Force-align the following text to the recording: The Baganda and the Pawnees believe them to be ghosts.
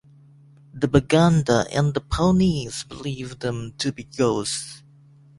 The 0.73 0.87
Baganda 0.87 1.67
and 1.71 1.93
the 1.93 2.01
Pawnees 2.01 2.85
believe 2.85 3.37
them 3.37 3.73
to 3.77 3.91
be 3.91 4.03
ghosts. 4.05 4.81